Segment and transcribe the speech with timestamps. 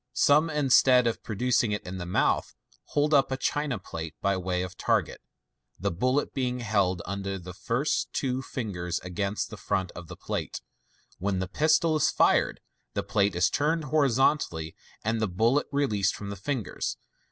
[0.15, 2.55] Some, in stead of producing it in the mouth,
[2.85, 5.21] hold up a china plate by way of target,
[5.79, 8.19] the bullet being held under the two first
[8.51, 10.59] fingers against the front of the plate.
[11.19, 12.61] When the pistol is fired,
[12.95, 14.73] the plate is turned hori zontally,
[15.05, 16.97] and the bullet released from the fingers.